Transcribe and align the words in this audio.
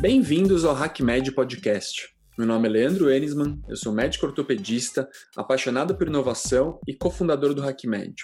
Bem-vindos 0.00 0.64
ao 0.66 0.74
HackMed 0.76 1.32
Podcast. 1.32 2.08
Meu 2.36 2.46
nome 2.46 2.68
é 2.68 2.70
Leandro 2.70 3.10
Enisman, 3.10 3.58
eu 3.66 3.76
sou 3.76 3.94
médico 3.94 4.26
ortopedista, 4.26 5.08
apaixonado 5.34 5.96
por 5.96 6.06
inovação 6.06 6.78
e 6.86 6.94
cofundador 6.94 7.54
do 7.54 7.62
HackMed. 7.62 8.14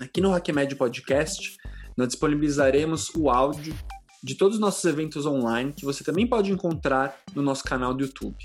Aqui 0.00 0.20
no 0.20 0.34
HackMed 0.34 0.74
Podcast, 0.74 1.56
nós 1.96 2.08
disponibilizaremos 2.08 3.14
o 3.14 3.30
áudio 3.30 3.76
de 4.24 4.34
todos 4.34 4.56
os 4.56 4.60
nossos 4.60 4.84
eventos 4.84 5.24
online 5.24 5.72
que 5.72 5.84
você 5.84 6.02
também 6.02 6.26
pode 6.26 6.50
encontrar 6.50 7.16
no 7.32 7.42
nosso 7.42 7.62
canal 7.62 7.94
do 7.94 8.02
YouTube. 8.02 8.36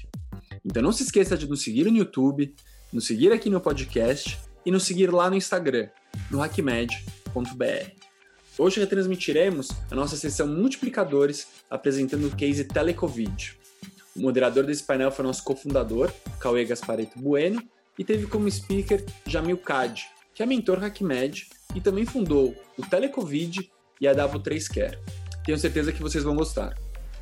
Então 0.63 0.83
não 0.83 0.91
se 0.91 1.01
esqueça 1.01 1.35
de 1.35 1.49
nos 1.49 1.63
seguir 1.63 1.85
no 1.85 1.97
YouTube, 1.97 2.55
nos 2.93 3.07
seguir 3.07 3.31
aqui 3.31 3.49
no 3.49 3.59
podcast 3.59 4.37
e 4.63 4.69
nos 4.69 4.83
seguir 4.83 5.11
lá 5.11 5.27
no 5.27 5.35
Instagram, 5.35 5.89
no 6.29 6.37
hackmed.br. 6.37 8.00
Hoje 8.59 8.81
retransmitiremos 8.81 9.69
a 9.89 9.95
nossa 9.95 10.17
sessão 10.17 10.45
Multiplicadores 10.45 11.47
apresentando 11.69 12.27
o 12.27 12.35
case 12.35 12.65
Telecovid. 12.65 13.57
O 14.15 14.21
moderador 14.21 14.65
desse 14.65 14.83
painel 14.83 15.09
foi 15.09 15.23
nosso 15.23 15.41
cofundador, 15.43 16.11
Cauê 16.37 16.65
Gaspareto 16.65 17.17
Bueno, 17.17 17.63
e 17.97 18.03
teve 18.03 18.27
como 18.27 18.51
speaker 18.51 19.05
Jamil 19.25 19.57
Kad, 19.57 20.01
que 20.33 20.43
é 20.43 20.45
mentor 20.45 20.83
HackMed 20.83 21.47
e 21.73 21.79
também 21.79 22.05
fundou 22.05 22.53
o 22.77 22.85
Telecovid 22.85 23.71
e 24.01 24.07
a 24.07 24.13
W3Care. 24.13 24.99
Tenho 25.45 25.57
certeza 25.57 25.93
que 25.93 26.01
vocês 26.01 26.23
vão 26.23 26.35
gostar. 26.35 26.75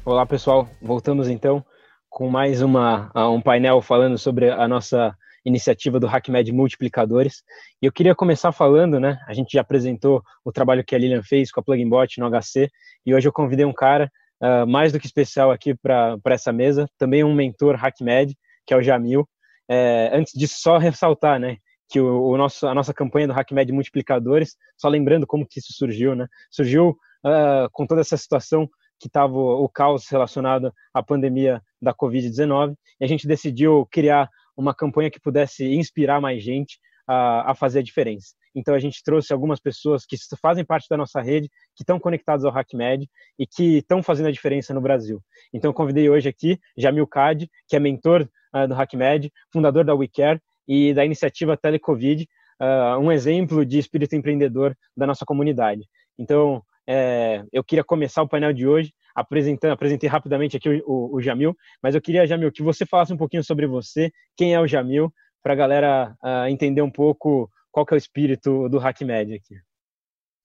Olá, 0.04 0.26
pessoal. 0.26 0.68
Voltamos 0.82 1.30
então 1.30 1.64
com 2.10 2.28
mais 2.28 2.64
uma, 2.64 3.12
um 3.30 3.40
painel 3.40 3.84
falando 3.84 4.18
sobre 4.18 4.50
a 4.50 4.68
nossa 4.68 5.16
iniciativa 5.46 6.00
do 6.00 6.08
HackMed 6.08 6.52
Multiplicadores. 6.52 7.44
E 7.82 7.86
eu 7.86 7.92
queria 7.92 8.16
começar 8.16 8.52
falando, 8.52 9.00
né? 9.00 9.20
A 9.28 9.34
gente 9.34 9.54
já 9.54 9.62
apresentou 9.62 10.22
o 10.44 10.52
trabalho 10.52 10.84
que 10.84 10.96
a 10.96 10.98
Lilian 10.98 11.24
fez 11.24 11.52
com 11.52 11.60
a 11.60 11.64
Pluginbot 11.64 12.20
no 12.20 12.30
HC, 12.30 12.70
e 13.06 13.14
hoje 13.14 13.28
eu 13.28 13.34
convidei 13.34 13.66
um 13.66 13.74
cara 13.74 14.12
uh, 14.42 14.68
mais 14.68 14.92
do 14.92 15.00
que 15.00 15.06
especial 15.06 15.52
aqui 15.52 15.76
para 15.76 16.20
essa 16.26 16.52
mesa, 16.52 16.88
também 16.98 17.24
um 17.24 17.34
mentor 17.34 17.76
HackMed, 17.76 18.36
que 18.66 18.74
é 18.74 18.78
o 18.78 18.82
Jamil. 18.82 19.28
É, 19.70 20.10
antes 20.14 20.34
disso, 20.34 20.56
só 20.60 20.78
ressaltar, 20.78 21.40
né? 21.40 21.58
Que 21.88 22.00
o, 22.00 22.30
o, 22.30 22.38
nosso, 22.38 22.68
a 22.68 22.74
nossa 22.74 22.94
campanha 22.94 23.28
do 23.28 23.34
HackMed 23.34 23.72
Multiplicadores, 23.72 24.56
só 24.78 24.88
lembrando 24.88 25.28
como 25.28 25.46
que 25.48 25.60
isso 25.60 25.74
surgiu, 25.74 26.16
né? 26.16 26.28
Surgiu 26.50 26.98
uh, 27.26 27.70
com 27.72 27.86
toda 27.86 28.02
essa 28.02 28.18
situação 28.18 28.70
que 29.00 29.08
estava 29.08 29.34
o 29.34 29.70
caos 29.70 30.10
relacionado 30.10 30.74
à 30.94 31.02
pandemia 31.02 31.62
da 31.82 31.94
Covid-19, 31.94 32.76
e 33.00 33.06
a 33.06 33.08
gente 33.08 33.28
decidiu 33.28 33.88
criar 33.90 34.30
uma 34.60 34.76
campanha 34.76 35.10
que 35.10 35.20
pudesse 35.20 35.66
inspirar 35.66 36.20
mais 36.20 36.44
gente 36.44 36.78
a, 37.08 37.52
a, 37.52 37.56
fazer 37.56 37.80
a 37.80 37.84
diferença. 37.84 38.36
Então 38.54 38.76
a 38.76 38.80
gente 38.80 39.02
trouxe 39.04 39.32
algumas 39.32 39.60
pessoas 39.60 40.06
que 40.06 40.18
fazem 40.42 40.66
parte 40.66 40.88
da 40.90 40.98
nossa 40.98 41.22
rede, 41.22 41.50
que 41.76 41.84
estão 41.84 42.00
conectados 42.00 42.44
ao 42.44 42.52
HackMed 42.52 43.08
e 43.38 43.48
que 43.48 43.78
estão 43.78 44.04
fazendo 44.04 44.28
a 44.28 44.32
diferença 44.32 44.74
no 44.74 44.82
Brasil. 44.82 45.22
Então 45.54 45.72
convidei 45.72 46.10
hoje 46.10 46.28
aqui 46.28 46.60
Jamil 46.78 47.08
Cad, 47.08 47.50
que 47.68 47.76
é 47.76 47.80
mentor 47.80 48.28
uh, 48.54 48.68
do 48.68 48.76
HackMed, 48.76 49.32
fundador 49.52 49.86
da 49.86 49.96
WeCare 49.96 50.42
e 50.68 50.94
da 50.94 51.06
iniciativa 51.06 51.56
Telecovid, 51.56 52.28
uh, 52.62 53.00
um 53.00 53.12
exemplo 53.12 53.66
de 53.66 53.80
espírito 53.80 54.16
empreendedor 54.16 54.76
da 54.96 55.08
nossa 55.08 55.26
comunidade. 55.26 55.88
Então 56.18 56.62
é, 56.92 57.46
eu 57.54 57.64
queria 57.64 57.84
começar 57.84 58.24
o 58.24 58.28
painel 58.28 58.52
de 58.52 58.68
hoje 58.68 58.92
apresentando, 59.14 59.74
apresentei 59.74 60.10
rapidamente 60.10 60.58
aqui 60.58 60.68
o, 60.68 60.84
o, 60.88 61.16
o, 61.18 61.22
Jamil, 61.22 61.56
mas 61.84 61.94
eu 61.94 62.02
queria, 62.02 62.26
Jamil, 62.26 62.52
que 62.52 62.64
você 62.64 62.84
falasse 62.84 63.14
um 63.14 63.18
pouquinho 63.18 63.44
sobre 63.44 63.68
você, 63.68 64.12
quem 64.36 64.56
é 64.56 64.60
o 64.60 64.66
Jamil, 64.66 65.14
para 65.44 65.54
a 65.54 65.56
galera 65.56 66.18
uh, 66.24 66.48
entender 66.50 66.82
um 66.82 66.90
pouco 66.90 67.48
qual 67.72 67.86
que 67.86 67.94
é 67.94 67.96
o 67.96 67.98
espírito 67.98 68.68
do 68.70 68.80
HackMed 68.80 69.36
aqui. 69.36 69.56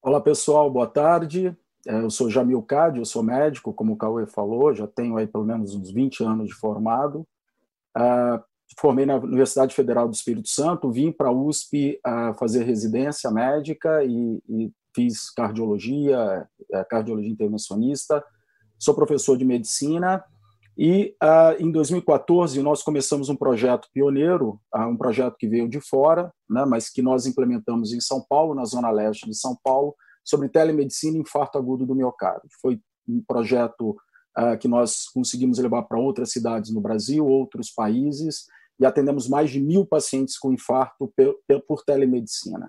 Olá, 0.03 0.21
pessoal, 0.21 0.71
boa 0.71 0.87
tarde. 0.87 1.57
É, 1.89 2.01
eu 2.01 2.11
sou 2.11 2.29
Jamil 2.29 2.61
Cade, 2.61 2.99
eu 2.99 3.07
sou 3.07 3.23
médico, 3.23 3.73
como 3.73 3.95
o 3.95 3.97
Cauê 3.97 4.27
falou, 4.27 4.75
já 4.75 4.87
tenho 4.87 5.17
aí 5.17 5.27
pelo 5.27 5.45
menos 5.45 5.75
uns 5.75 5.91
20 5.91 6.25
anos 6.25 6.49
de 6.49 6.55
formado. 6.55 7.27
Uh, 7.97 8.43
formei 8.79 9.07
na 9.07 9.17
Universidade 9.17 9.75
Federal 9.75 10.07
do 10.07 10.15
Espírito 10.15 10.49
Santo, 10.51 10.93
vim 10.93 11.11
para 11.11 11.29
a 11.29 11.33
USP 11.33 11.99
uh, 12.07 12.35
fazer 12.35 12.65
residência 12.65 13.31
médica 13.31 14.05
e, 14.05 14.43
e 14.47 14.73
fiz 14.95 15.31
cardiologia, 15.31 16.47
é, 16.73 16.85
cardiologia 16.85 17.31
intervencionista, 17.31 18.25
sou 18.79 18.95
professor 18.95 19.37
de 19.37 19.45
medicina 19.45 20.23
e 20.77 21.15
uh, 21.23 21.63
em 21.63 21.71
2014 21.71 22.61
nós 22.61 22.83
começamos 22.83 23.29
um 23.29 23.37
projeto 23.37 23.89
pioneiro, 23.93 24.61
uh, 24.75 24.81
um 24.89 24.97
projeto 24.97 25.37
que 25.39 25.49
veio 25.49 25.69
de 25.69 25.81
fora, 25.81 26.33
né, 26.51 26.65
mas 26.67 26.91
que 26.91 27.01
nós 27.01 27.27
implementamos 27.27 27.93
em 27.93 28.01
São 28.01 28.25
Paulo, 28.29 28.55
na 28.55 28.65
zona 28.65 28.91
leste 28.91 29.27
de 29.27 29.37
São 29.37 29.57
Paulo, 29.63 29.95
sobre 30.25 30.49
telemedicina 30.49 31.17
e 31.17 31.21
infarto 31.21 31.59
agudo 31.59 31.87
do 31.87 31.95
miocárdio. 31.95 32.49
Foi 32.61 32.81
um 33.09 33.23
projeto 33.23 33.91
uh, 34.37 34.59
que 34.59 34.67
nós 34.67 35.09
conseguimos 35.11 35.59
levar 35.59 35.85
para 35.85 35.99
outras 35.99 36.33
cidades 36.33 36.73
no 36.73 36.81
Brasil, 36.81 37.25
outros 37.25 37.71
países, 37.71 38.47
e 38.81 38.85
atendemos 38.85 39.29
mais 39.29 39.51
de 39.51 39.61
mil 39.61 39.87
pacientes 39.87 40.37
com 40.37 40.53
infarto 40.53 41.13
por, 41.17 41.63
por 41.69 41.85
telemedicina. 41.85 42.69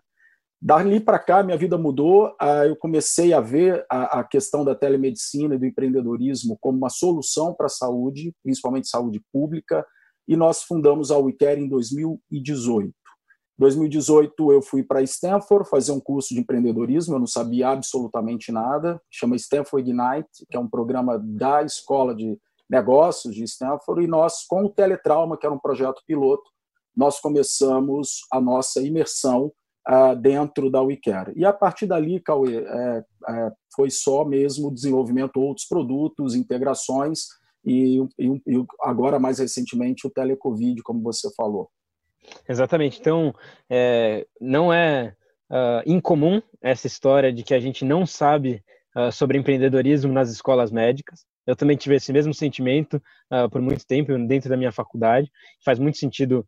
Dali 0.65 0.99
para 0.99 1.19
cá, 1.19 1.43
minha 1.43 1.59
vida 1.59 1.77
mudou. 1.77 2.35
Ah, 2.41 2.65
eu 2.65 2.75
comecei 2.75 3.33
a 3.33 3.39
ver 3.39 3.85
a 3.87 4.23
questão 4.23 4.65
da 4.65 4.73
telemedicina 4.73 5.53
e 5.53 5.59
do 5.59 5.65
empreendedorismo 5.67 6.57
como 6.59 6.75
uma 6.75 6.89
solução 6.89 7.53
para 7.53 7.67
a 7.67 7.69
saúde, 7.69 8.33
principalmente 8.41 8.89
saúde 8.89 9.23
pública, 9.31 9.85
e 10.27 10.35
nós 10.35 10.63
fundamos 10.63 11.11
a 11.11 11.19
WeCare 11.19 11.61
em 11.61 11.69
2018. 11.69 12.87
Em 12.87 12.93
2018, 13.59 14.53
eu 14.53 14.59
fui 14.59 14.81
para 14.81 15.03
Stanford 15.03 15.69
fazer 15.69 15.91
um 15.91 15.99
curso 15.99 16.33
de 16.33 16.39
empreendedorismo, 16.39 17.13
eu 17.13 17.19
não 17.19 17.27
sabia 17.27 17.69
absolutamente 17.69 18.51
nada, 18.51 18.99
chama 19.07 19.35
Stanford 19.35 19.87
Ignite, 19.87 20.47
que 20.49 20.57
é 20.57 20.59
um 20.59 20.67
programa 20.67 21.19
da 21.19 21.61
Escola 21.61 22.15
de 22.15 22.39
Negócios 22.67 23.35
de 23.35 23.43
Stanford, 23.43 24.03
e 24.03 24.07
nós, 24.07 24.43
com 24.47 24.65
o 24.65 24.69
Teletrauma, 24.69 25.37
que 25.37 25.45
era 25.45 25.53
um 25.53 25.59
projeto 25.59 26.01
piloto, 26.07 26.49
nós 26.97 27.19
começamos 27.19 28.21
a 28.31 28.41
nossa 28.41 28.81
imersão 28.81 29.51
dentro 30.19 30.69
da 30.69 30.81
WeCare. 30.81 31.31
E 31.35 31.45
a 31.45 31.53
partir 31.53 31.85
dali, 31.85 32.19
Cauê, 32.19 32.57
é, 32.57 33.03
é, 33.29 33.51
foi 33.75 33.91
só 33.91 34.25
mesmo 34.25 34.73
desenvolvimento 34.73 35.33
de 35.33 35.45
outros 35.45 35.67
produtos, 35.67 36.33
integrações 36.33 37.27
e, 37.63 37.99
e, 38.17 38.41
e, 38.47 38.65
agora, 38.81 39.19
mais 39.19 39.39
recentemente, 39.39 40.05
o 40.05 40.09
Telecovid, 40.09 40.81
como 40.83 41.01
você 41.01 41.29
falou. 41.35 41.69
Exatamente. 42.47 42.99
Então, 42.99 43.33
é, 43.69 44.25
não 44.39 44.71
é 44.71 45.15
uh, 45.49 45.81
incomum 45.85 46.41
essa 46.61 46.87
história 46.87 47.31
de 47.31 47.43
que 47.43 47.53
a 47.53 47.59
gente 47.59 47.83
não 47.83 48.05
sabe 48.05 48.63
uh, 48.95 49.11
sobre 49.11 49.37
empreendedorismo 49.37 50.11
nas 50.11 50.29
escolas 50.29 50.71
médicas. 50.71 51.25
Eu 51.45 51.55
também 51.55 51.77
tive 51.77 51.95
esse 51.95 52.11
mesmo 52.11 52.33
sentimento 52.33 53.01
uh, 53.31 53.49
por 53.49 53.61
muito 53.61 53.85
tempo 53.85 54.17
dentro 54.27 54.49
da 54.49 54.57
minha 54.57 54.71
faculdade. 54.71 55.31
Faz 55.63 55.79
muito 55.79 55.97
sentido 55.97 56.45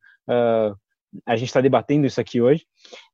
a 1.25 1.35
gente 1.35 1.47
está 1.47 1.61
debatendo 1.61 2.05
isso 2.05 2.19
aqui 2.19 2.41
hoje. 2.41 2.65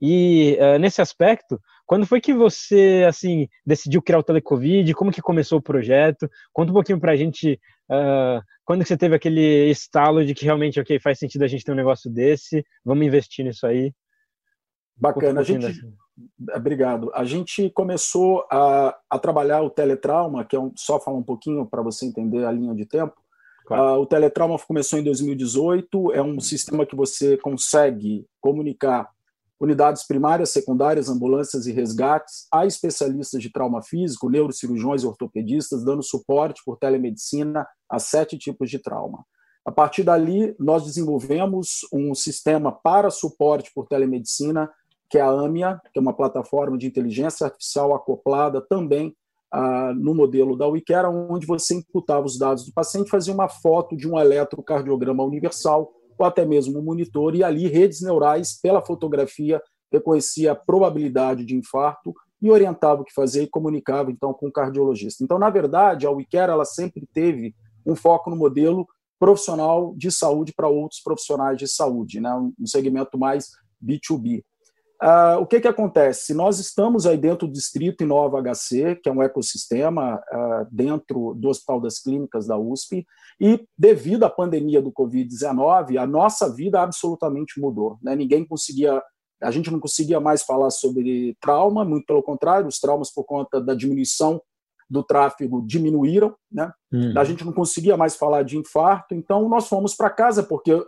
E 0.02 0.58
uh, 0.60 0.80
nesse 0.80 1.02
aspecto, 1.02 1.60
quando 1.86 2.06
foi 2.06 2.20
que 2.20 2.34
você 2.34 3.06
assim 3.08 3.48
decidiu 3.66 4.02
criar 4.02 4.20
o 4.20 4.24
Telecovid? 4.24 4.94
Como 4.94 5.12
que 5.12 5.22
começou 5.22 5.60
o 5.60 5.62
projeto? 5.62 6.30
Conta 6.52 6.72
um 6.72 6.76
pouquinho 6.76 7.00
para 7.00 7.12
a 7.12 7.16
gente 7.16 7.60
uh, 7.90 8.42
quando 8.66 8.82
que 8.82 8.88
você 8.88 8.98
teve 8.98 9.16
aquele 9.16 9.70
estalo 9.70 10.26
de 10.26 10.34
que 10.34 10.46
realmente 10.46 10.80
ok 10.80 11.00
faz 11.00 11.20
sentido 11.20 11.44
a 11.44 11.48
gente 11.48 11.64
ter 11.64 11.72
um 11.72 11.76
negócio 11.76 12.10
desse, 12.10 12.66
vamos 12.84 13.06
investir 13.06 13.46
nisso 13.46 13.66
aí. 13.68 13.94
Bacana, 14.96 15.40
um 15.40 15.42
a 15.42 15.44
gente. 15.44 15.66
Assim. 15.66 15.94
Obrigado. 16.56 17.12
A 17.14 17.24
gente 17.24 17.70
começou 17.72 18.46
a, 18.50 18.96
a 19.10 19.20
trabalhar 19.20 19.62
o 19.62 19.70
teletrauma, 19.70 20.46
que 20.46 20.56
é 20.56 20.60
um, 20.60 20.72
só 20.76 21.00
falar 21.00 21.18
um 21.18 21.24
pouquinho 21.24 21.66
para 21.66 21.82
você 21.82 22.06
entender 22.06 22.46
a 22.46 22.52
linha 22.52 22.74
de 22.76 22.86
tempo. 22.86 23.16
Claro. 23.66 24.00
Uh, 24.00 24.02
o 24.02 24.06
teletrauma 24.06 24.58
começou 24.60 25.00
em 25.00 25.04
2018, 25.04 26.14
é 26.14 26.22
um 26.22 26.40
sistema 26.40 26.86
que 26.86 26.96
você 26.96 27.38
consegue 27.38 28.26
comunicar 28.42 29.10
unidades 29.60 30.06
primárias, 30.06 30.50
secundárias, 30.50 31.10
ambulâncias 31.10 31.66
e 31.66 31.72
resgates 31.72 32.48
a 32.52 32.66
especialistas 32.66 33.42
de 33.42 33.50
trauma 33.50 33.82
físico, 33.82 34.30
neurocirurgiões 34.30 35.04
e 35.04 35.08
ortopedistas, 35.08 35.86
dando 35.86 36.04
suporte 36.04 36.62
por 36.66 36.78
telemedicina 36.78 37.66
a 37.90 38.00
sete 38.00 38.38
tipos 38.38 38.70
de 38.70 38.80
trauma. 38.80 39.26
A 39.66 39.72
partir 39.72 40.04
dali, 40.04 40.54
nós 40.60 40.84
desenvolvemos 40.84 41.88
um 41.94 42.14
sistema 42.14 42.72
para 42.72 43.10
suporte 43.10 43.72
por 43.74 43.88
telemedicina, 43.88 44.70
que 45.10 45.18
é 45.18 45.22
a 45.22 45.30
AMIA, 45.30 45.80
que 45.94 46.00
é 46.00 46.02
uma 46.02 46.14
plataforma 46.14 46.78
de 46.78 46.86
inteligência 46.86 47.46
artificial 47.46 47.96
acoplada 47.96 48.60
também 48.60 49.16
no 49.98 50.16
modelo 50.16 50.58
da 50.58 50.68
WeCare, 50.68 51.08
onde 51.08 51.46
você 51.46 51.76
imputava 51.76 52.26
os 52.26 52.38
dados 52.38 52.66
do 52.66 52.74
paciente, 52.74 53.10
fazia 53.10 53.34
uma 53.34 53.48
foto 53.48 53.96
de 53.96 54.08
um 54.08 54.20
eletrocardiograma 54.20 55.24
universal, 55.24 55.92
ou 56.18 56.26
até 56.26 56.46
mesmo 56.46 56.80
um 56.80 56.84
monitor, 56.84 57.36
e 57.36 57.44
ali 57.44 57.68
redes 57.68 58.02
neurais, 58.02 58.60
pela 58.62 58.82
fotografia, 58.82 59.62
reconhecia 59.92 60.54
a 60.54 60.56
probabilidade 60.56 61.46
de 61.46 61.56
infarto 61.56 62.14
e 62.42 62.50
orientava 62.50 63.02
o 63.02 63.06
que 63.06 63.14
fazer 63.14 63.44
e 63.44 63.50
comunicava 63.50 64.12
então 64.12 64.34
com 64.34 64.48
o 64.48 64.52
cardiologista. 64.52 65.24
Então, 65.24 65.38
na 65.38 65.50
verdade, 65.50 66.06
a 66.06 66.12
WeCare 66.12 66.52
ela 66.52 66.66
sempre 66.66 67.08
teve 67.14 67.56
um 67.86 67.96
foco 67.96 68.30
no 68.30 68.36
modelo 68.36 68.88
profissional 69.20 69.94
de 69.96 70.12
saúde 70.12 70.52
para 70.54 70.68
outros 70.68 71.00
profissionais 71.02 71.58
de 71.58 71.68
saúde, 71.68 72.20
né? 72.20 72.34
um 72.60 72.66
segmento 72.66 73.18
mais 73.18 73.52
B2B. 73.82 74.44
Uh, 75.04 75.42
o 75.42 75.46
que, 75.46 75.60
que 75.60 75.68
acontece? 75.68 76.34
Nós 76.34 76.60
estamos 76.60 77.06
aí 77.06 77.18
dentro 77.18 77.46
do 77.46 77.52
Distrito 77.52 78.06
Inova 78.06 78.42
HC, 78.42 78.96
que 79.04 79.10
é 79.10 79.12
um 79.12 79.22
ecossistema 79.22 80.16
uh, 80.16 80.66
dentro 80.72 81.34
do 81.34 81.50
Hospital 81.50 81.82
das 81.82 82.00
Clínicas 82.00 82.48
da 82.48 82.58
USP, 82.58 83.06
e 83.38 83.68
devido 83.78 84.24
à 84.24 84.30
pandemia 84.30 84.82
do 84.82 84.94
Covid-19, 84.94 85.98
a 85.98 86.08
nossa 86.08 86.50
vida 86.50 86.82
absolutamente 86.82 87.60
mudou. 87.60 87.98
Né? 88.02 88.16
Ninguém 88.16 88.46
conseguia, 88.46 89.04
a 89.42 89.52
gente 89.52 89.70
não 89.70 89.78
conseguia 89.78 90.22
mais 90.22 90.42
falar 90.42 90.70
sobre 90.70 91.36
trauma, 91.42 91.84
muito 91.84 92.06
pelo 92.06 92.24
contrário, 92.24 92.70
os 92.70 92.80
traumas 92.80 93.12
por 93.12 93.26
conta 93.26 93.60
da 93.60 93.76
diminuição 93.76 94.42
do 94.90 95.04
tráfego 95.04 95.62
diminuíram, 95.66 96.36
né? 96.52 96.72
Hum. 96.94 97.14
A 97.18 97.24
gente 97.24 97.44
não 97.44 97.52
conseguia 97.52 97.98
mais 97.98 98.16
falar 98.16 98.44
de 98.44 98.58
infarto, 98.58 99.16
então 99.16 99.50
nós 99.50 99.68
fomos 99.68 99.96
para 99.96 100.10
casa 100.10 100.44
porque 100.44 100.72
uh, 100.74 100.88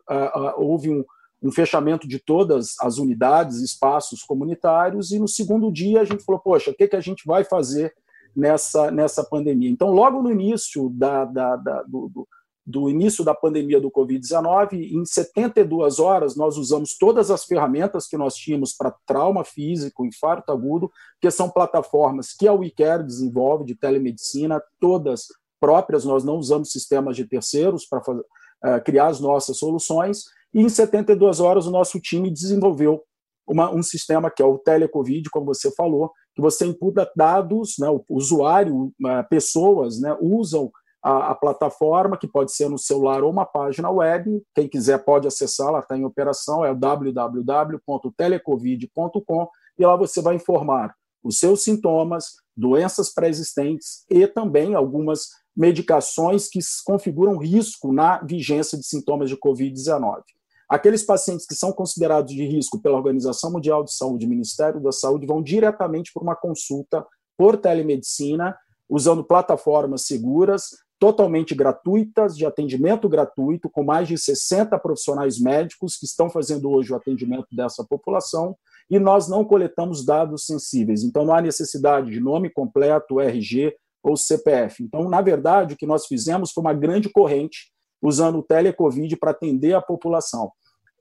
houve 0.57 0.89
um 0.89 1.03
um 1.45 1.51
fechamento 1.51 2.07
de 2.07 2.17
todas 2.17 2.73
as 2.81 2.97
unidades, 2.97 3.61
espaços 3.61 4.23
comunitários, 4.23 5.11
e 5.11 5.19
no 5.19 5.27
segundo 5.27 5.71
dia 5.71 6.01
a 6.01 6.03
gente 6.03 6.23
falou, 6.23 6.41
poxa, 6.41 6.71
o 6.71 6.73
que, 6.73 6.87
que 6.87 6.95
a 6.95 7.01
gente 7.01 7.23
vai 7.23 7.43
fazer 7.43 7.93
nessa, 8.35 8.89
nessa 8.89 9.23
pandemia? 9.23 9.69
Então, 9.69 9.91
logo 9.91 10.23
no 10.23 10.31
início 10.31 10.89
da, 10.89 11.23
da, 11.23 11.55
da 11.55 11.83
do, 11.83 12.09
do, 12.09 12.27
do, 12.65 12.89
início 12.89 13.23
da 13.23 13.35
pandemia 13.35 13.79
do 13.79 13.91
Covid-19, 13.91 14.91
em 14.91 15.05
72 15.05 15.99
horas, 15.99 16.35
nós 16.35 16.57
usamos 16.57 16.97
todas 16.97 17.29
as 17.29 17.45
ferramentas 17.45 18.07
que 18.07 18.17
nós 18.17 18.35
tínhamos 18.35 18.73
para 18.73 18.95
trauma 19.05 19.43
físico, 19.43 20.03
infarto 20.03 20.51
agudo, 20.51 20.91
que 21.21 21.29
são 21.29 21.47
plataformas 21.47 22.33
que 22.33 22.47
a 22.47 22.53
WeCare 22.53 23.03
desenvolve 23.03 23.65
de 23.65 23.75
telemedicina, 23.75 24.59
todas 24.79 25.27
próprias, 25.59 26.03
nós 26.05 26.23
não 26.23 26.37
usamos 26.37 26.71
sistemas 26.71 27.15
de 27.15 27.23
terceiros 27.23 27.85
para 27.85 27.99
uh, 27.99 28.83
criar 28.83 29.07
as 29.07 29.19
nossas 29.19 29.59
soluções, 29.59 30.23
e 30.55 30.61
em 30.61 30.69
72 30.69 31.41
horas, 31.41 31.67
o 31.67 31.71
nosso 31.71 31.99
time 31.99 32.31
desenvolveu 32.31 33.03
uma, 33.45 33.69
um 33.69 33.83
sistema 33.83 34.31
que 34.31 34.41
é 34.41 34.45
o 34.45 34.57
Telecovid, 34.57 35.29
como 35.29 35.47
você 35.47 35.69
falou, 35.75 36.13
que 36.33 36.41
você 36.41 36.65
imputa 36.65 37.11
dados, 37.13 37.75
né, 37.77 37.89
o 37.89 38.01
usuário, 38.09 38.93
pessoas 39.29 39.99
né, 39.99 40.15
usam 40.21 40.71
a, 41.03 41.31
a, 41.31 41.35
plataforma, 41.35 42.17
que 42.17 42.25
pode 42.25 42.53
ser 42.53 42.69
no 42.69 42.77
celular 42.77 43.21
ou 43.21 43.29
uma 43.29 43.45
página 43.45 43.91
web. 43.91 44.41
Quem 44.55 44.69
quiser 44.69 45.03
pode 45.03 45.27
acessar, 45.27 45.67
ela 45.67 45.79
está 45.79 45.97
em 45.97 46.05
operação, 46.05 46.63
é 46.65 46.73
www.telecovid.com, 46.73 49.49
e 49.77 49.85
lá 49.85 49.97
você 49.97 50.21
vai 50.21 50.35
informar 50.35 50.95
os 51.21 51.37
seus 51.37 51.65
sintomas, 51.65 52.27
doenças 52.55 53.13
pré-existentes 53.13 54.05
e 54.09 54.25
também 54.25 54.73
algumas 54.73 55.27
medicações 55.55 56.47
que 56.47 56.59
configuram 56.85 57.37
risco 57.37 57.91
na 57.91 58.23
vigência 58.23 58.77
de 58.77 58.85
sintomas 58.85 59.29
de 59.29 59.37
Covid-19. 59.37 60.21
Aqueles 60.67 61.03
pacientes 61.03 61.45
que 61.45 61.55
são 61.55 61.71
considerados 61.71 62.33
de 62.33 62.43
risco 62.45 62.81
pela 62.81 62.97
Organização 62.97 63.51
Mundial 63.51 63.83
de 63.83 63.93
Saúde, 63.93 64.27
Ministério 64.27 64.79
da 64.81 64.91
Saúde, 64.91 65.27
vão 65.27 65.41
diretamente 65.41 66.11
para 66.13 66.23
uma 66.23 66.35
consulta 66.35 67.05
por 67.37 67.57
telemedicina, 67.57 68.57
usando 68.89 69.23
plataformas 69.23 70.05
seguras, 70.05 70.69
totalmente 70.99 71.53
gratuitas, 71.53 72.35
de 72.35 72.45
atendimento 72.45 73.07
gratuito, 73.07 73.69
com 73.69 73.83
mais 73.83 74.07
de 74.07 74.17
60 74.17 74.77
profissionais 74.79 75.39
médicos 75.39 75.97
que 75.97 76.05
estão 76.05 76.29
fazendo 76.29 76.69
hoje 76.69 76.93
o 76.93 76.95
atendimento 76.95 77.47
dessa 77.51 77.83
população, 77.83 78.55
e 78.89 78.97
nós 78.97 79.27
não 79.27 79.43
coletamos 79.43 80.05
dados 80.05 80.45
sensíveis. 80.45 81.03
Então, 81.03 81.25
não 81.25 81.33
há 81.33 81.41
necessidade 81.41 82.11
de 82.11 82.19
nome 82.19 82.49
completo, 82.49 83.19
RG 83.19 83.75
ou 84.01 84.15
CPF. 84.15 84.83
Então, 84.83 85.09
na 85.09 85.21
verdade, 85.21 85.73
o 85.73 85.77
que 85.77 85.87
nós 85.87 86.05
fizemos 86.05 86.51
foi 86.51 86.61
uma 86.61 86.73
grande 86.73 87.09
corrente 87.09 87.71
usando 88.05 88.37
o 88.37 88.43
telecovid 88.43 89.17
para 89.17 89.31
atender 89.31 89.73
a 89.73 89.81
população. 89.81 90.51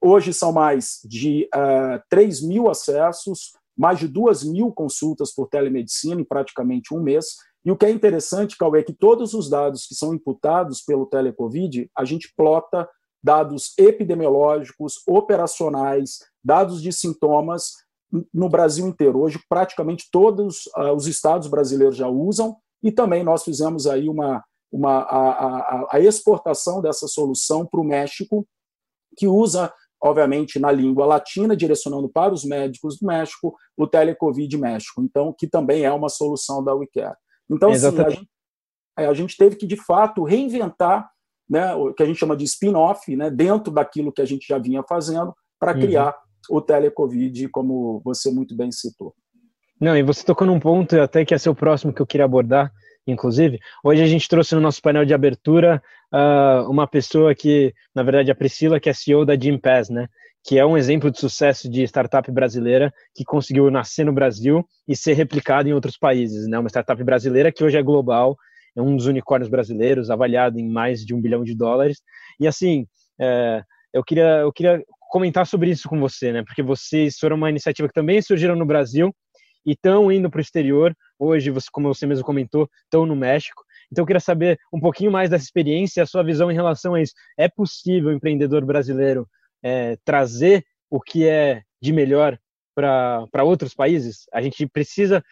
Hoje 0.00 0.32
são 0.32 0.52
mais 0.52 1.00
de 1.04 1.48
uh, 1.54 1.94
eh, 1.94 2.02
3 2.08 2.42
mil 2.42 2.68
acessos, 2.68 3.52
mais 3.76 3.98
de 3.98 4.08
2 4.08 4.44
mil 4.44 4.72
consultas 4.72 5.32
por 5.32 5.48
telemedicina 5.48 6.20
em 6.20 6.24
praticamente 6.24 6.94
um 6.94 7.02
mês. 7.02 7.36
E 7.64 7.70
o 7.70 7.76
que 7.76 7.86
é 7.86 7.90
interessante, 7.90 8.56
Cauê, 8.56 8.80
é 8.80 8.82
que 8.82 8.92
todos 8.92 9.34
os 9.34 9.48
dados 9.48 9.86
que 9.86 9.94
são 9.94 10.14
imputados 10.14 10.82
pelo 10.82 11.06
telecovid, 11.06 11.90
a 11.96 12.04
gente 12.04 12.32
plota 12.36 12.88
dados 13.22 13.72
epidemiológicos, 13.78 15.02
operacionais, 15.06 16.18
dados 16.44 16.82
de 16.82 16.92
sintomas 16.92 17.72
no 18.32 18.48
Brasil 18.48 18.86
inteiro. 18.86 19.20
Hoje, 19.20 19.40
praticamente 19.48 20.08
todos 20.12 20.66
uh, 20.76 20.92
os 20.94 21.06
estados 21.06 21.48
brasileiros 21.48 21.96
já 21.96 22.08
usam, 22.08 22.56
e 22.82 22.92
também 22.92 23.24
nós 23.24 23.42
fizemos 23.42 23.86
aí 23.86 24.08
uma, 24.08 24.44
uma, 24.74 25.02
a, 25.02 25.30
a, 25.30 25.88
a 25.92 26.00
exportação 26.00 26.82
dessa 26.82 27.06
solução 27.06 27.64
para 27.64 27.80
o 27.80 27.84
México, 27.84 28.44
que 29.16 29.28
usa, 29.28 29.72
obviamente, 30.02 30.58
na 30.58 30.72
língua 30.72 31.06
latina, 31.06 31.56
direcionando 31.56 32.08
para 32.08 32.34
os 32.34 32.44
médicos 32.44 32.98
do 32.98 33.06
México, 33.06 33.56
o 33.76 33.86
Telecovid 33.86 34.58
México, 34.58 35.00
então, 35.00 35.32
que 35.32 35.46
também 35.46 35.84
é 35.84 35.92
uma 35.92 36.08
solução 36.08 36.62
da 36.62 36.74
WeCare. 36.74 37.14
Então, 37.48 37.70
assim, 37.70 38.00
a, 38.00 38.10
gente, 38.10 38.28
é, 38.98 39.06
a 39.06 39.14
gente 39.14 39.36
teve 39.36 39.54
que, 39.54 39.66
de 39.66 39.76
fato, 39.76 40.24
reinventar 40.24 41.08
né, 41.48 41.72
o 41.74 41.94
que 41.94 42.02
a 42.02 42.06
gente 42.06 42.18
chama 42.18 42.36
de 42.36 42.42
spin-off, 42.44 43.14
né, 43.14 43.30
dentro 43.30 43.72
daquilo 43.72 44.12
que 44.12 44.22
a 44.22 44.26
gente 44.26 44.44
já 44.48 44.58
vinha 44.58 44.82
fazendo, 44.82 45.32
para 45.60 45.72
uhum. 45.72 45.80
criar 45.80 46.16
o 46.50 46.60
Telecovid, 46.60 47.48
como 47.50 48.00
você 48.04 48.28
muito 48.28 48.56
bem 48.56 48.72
citou. 48.72 49.14
Não, 49.80 49.96
e 49.96 50.02
você 50.02 50.24
tocou 50.24 50.46
num 50.46 50.58
ponto 50.58 51.00
até 51.00 51.24
que 51.24 51.32
é 51.32 51.38
seu 51.38 51.54
próximo 51.54 51.92
que 51.92 52.02
eu 52.02 52.06
queria 52.06 52.24
abordar, 52.24 52.72
inclusive. 53.06 53.58
Hoje 53.82 54.02
a 54.02 54.06
gente 54.06 54.28
trouxe 54.28 54.54
no 54.54 54.60
nosso 54.60 54.80
painel 54.80 55.04
de 55.04 55.14
abertura 55.14 55.82
uh, 56.12 56.70
uma 56.70 56.86
pessoa 56.86 57.34
que, 57.34 57.74
na 57.94 58.02
verdade, 58.02 58.30
a 58.30 58.34
Priscila, 58.34 58.80
que 58.80 58.88
é 58.88 58.92
CEO 58.92 59.24
da 59.24 59.38
Gympass, 59.38 59.90
né? 59.90 60.08
Que 60.42 60.58
é 60.58 60.66
um 60.66 60.76
exemplo 60.76 61.10
de 61.10 61.18
sucesso 61.18 61.70
de 61.70 61.82
startup 61.84 62.30
brasileira 62.30 62.92
que 63.14 63.24
conseguiu 63.24 63.70
nascer 63.70 64.04
no 64.04 64.12
Brasil 64.12 64.64
e 64.86 64.96
ser 64.96 65.14
replicada 65.14 65.68
em 65.68 65.72
outros 65.72 65.96
países, 65.96 66.46
né? 66.46 66.58
Uma 66.58 66.68
startup 66.68 67.02
brasileira 67.02 67.52
que 67.52 67.64
hoje 67.64 67.76
é 67.76 67.82
global, 67.82 68.36
é 68.76 68.82
um 68.82 68.96
dos 68.96 69.06
unicórnios 69.06 69.48
brasileiros, 69.48 70.10
avaliado 70.10 70.58
em 70.58 70.68
mais 70.68 71.04
de 71.04 71.14
um 71.14 71.20
bilhão 71.20 71.44
de 71.44 71.54
dólares. 71.54 72.02
E 72.40 72.46
assim, 72.46 72.86
é, 73.20 73.62
eu 73.92 74.02
queria, 74.02 74.40
eu 74.40 74.52
queria 74.52 74.82
comentar 75.10 75.46
sobre 75.46 75.70
isso 75.70 75.88
com 75.88 76.00
você, 76.00 76.32
né? 76.32 76.42
Porque 76.42 76.62
vocês 76.62 77.16
foram 77.18 77.36
uma 77.36 77.50
iniciativa 77.50 77.88
que 77.88 77.94
também 77.94 78.20
surgiram 78.20 78.56
no 78.56 78.66
Brasil 78.66 79.14
e 79.64 79.72
estão 79.72 80.10
indo 80.10 80.30
para 80.30 80.38
o 80.38 80.42
exterior. 80.42 80.94
Hoje, 81.18 81.50
você, 81.50 81.68
como 81.70 81.92
você 81.92 82.06
mesmo 82.06 82.24
comentou, 82.24 82.68
estão 82.84 83.06
no 83.06 83.16
México. 83.16 83.62
Então, 83.90 84.02
eu 84.02 84.06
queria 84.06 84.20
saber 84.20 84.58
um 84.72 84.80
pouquinho 84.80 85.10
mais 85.10 85.30
dessa 85.30 85.44
experiência, 85.44 86.02
a 86.02 86.06
sua 86.06 86.22
visão 86.22 86.50
em 86.50 86.54
relação 86.54 86.94
a 86.94 87.02
isso. 87.02 87.14
É 87.38 87.48
possível 87.48 88.10
o 88.10 88.12
empreendedor 88.12 88.64
brasileiro 88.64 89.28
é, 89.62 89.96
trazer 90.04 90.64
o 90.90 91.00
que 91.00 91.26
é 91.26 91.62
de 91.80 91.92
melhor 91.92 92.38
para 92.74 93.44
outros 93.44 93.74
países? 93.74 94.26
A 94.32 94.42
gente 94.42 94.66
precisa. 94.66 95.22